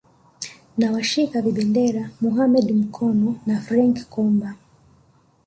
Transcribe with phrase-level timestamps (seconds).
[0.77, 4.55] na washika vibendera Mohamed Mkono na Frank Komba